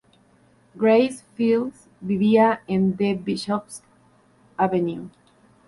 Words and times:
Gracie 0.75 1.21
Fields 1.35 1.87
vivía 1.99 2.63
en 2.65 2.97
The 2.97 3.13
Bishop's 3.23 3.83
Avenue. 4.57 5.11